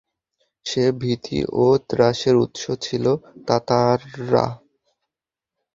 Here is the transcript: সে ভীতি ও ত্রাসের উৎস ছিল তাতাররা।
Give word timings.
সে 0.65 0.83
ভীতি 0.99 1.39
ও 1.55 1.65
ত্রাসের 1.89 2.35
উৎস 2.37 2.63
ছিল 2.81 3.05
তাতাররা। 3.47 4.45